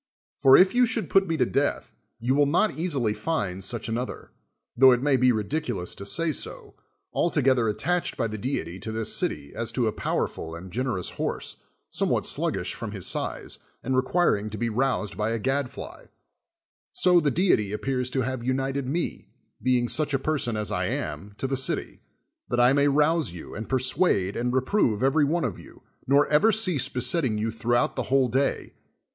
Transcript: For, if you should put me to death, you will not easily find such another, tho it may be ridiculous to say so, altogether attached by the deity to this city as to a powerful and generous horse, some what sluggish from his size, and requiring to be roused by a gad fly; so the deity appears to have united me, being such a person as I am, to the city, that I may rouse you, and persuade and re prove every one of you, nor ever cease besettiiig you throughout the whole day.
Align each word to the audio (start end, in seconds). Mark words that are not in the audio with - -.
For, 0.39 0.57
if 0.57 0.73
you 0.73 0.87
should 0.87 1.11
put 1.11 1.27
me 1.27 1.37
to 1.37 1.45
death, 1.45 1.93
you 2.19 2.33
will 2.33 2.47
not 2.47 2.75
easily 2.75 3.13
find 3.13 3.63
such 3.63 3.87
another, 3.87 4.31
tho 4.75 4.89
it 4.93 5.01
may 5.03 5.15
be 5.15 5.31
ridiculous 5.31 5.93
to 5.93 6.07
say 6.07 6.31
so, 6.31 6.73
altogether 7.13 7.67
attached 7.67 8.17
by 8.17 8.25
the 8.25 8.39
deity 8.39 8.79
to 8.79 8.91
this 8.91 9.13
city 9.15 9.53
as 9.53 9.71
to 9.73 9.85
a 9.85 9.91
powerful 9.91 10.55
and 10.55 10.71
generous 10.71 11.11
horse, 11.11 11.57
some 11.91 12.09
what 12.09 12.25
sluggish 12.25 12.73
from 12.73 12.93
his 12.93 13.05
size, 13.05 13.59
and 13.83 13.95
requiring 13.95 14.49
to 14.49 14.57
be 14.57 14.69
roused 14.71 15.17
by 15.17 15.29
a 15.29 15.37
gad 15.37 15.69
fly; 15.69 16.07
so 16.91 17.19
the 17.19 17.29
deity 17.29 17.71
appears 17.71 18.09
to 18.09 18.21
have 18.21 18.43
united 18.43 18.87
me, 18.87 19.29
being 19.61 19.87
such 19.87 20.15
a 20.15 20.17
person 20.17 20.57
as 20.57 20.71
I 20.71 20.85
am, 20.87 21.35
to 21.37 21.45
the 21.45 21.55
city, 21.55 22.01
that 22.49 22.59
I 22.59 22.73
may 22.73 22.87
rouse 22.87 23.33
you, 23.33 23.53
and 23.53 23.69
persuade 23.69 24.35
and 24.35 24.51
re 24.51 24.61
prove 24.61 25.03
every 25.03 25.25
one 25.25 25.43
of 25.45 25.59
you, 25.59 25.83
nor 26.07 26.27
ever 26.29 26.51
cease 26.51 26.89
besettiiig 26.89 27.37
you 27.37 27.51
throughout 27.51 27.95
the 27.95 28.01
whole 28.09 28.29
day. 28.29 28.73